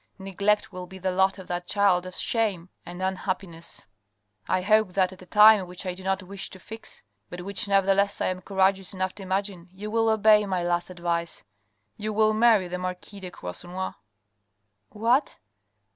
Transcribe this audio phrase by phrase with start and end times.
[0.17, 3.85] Neglect will be the lot of that child of shame and unhappiness.
[4.47, 7.67] I hope that, at a time which I do not wish to fix, but which
[7.67, 11.43] never theless I am courageous enough to imagine, you will obey my last advice:
[11.97, 13.93] you will marry the marquis de Croisenois.""
[14.89, 15.37] What